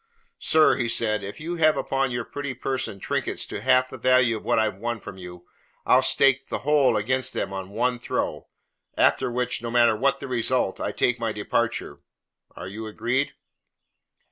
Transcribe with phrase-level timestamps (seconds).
[0.39, 4.37] "Sir," he said, "if you have upon your pretty person trinkets to half the value
[4.37, 5.45] of what I have won from you,
[5.85, 8.47] I'll stake the whole against them on one throw,
[8.97, 11.99] after which, no matter what the result, I take my departure.
[12.55, 13.35] Are you agreed?"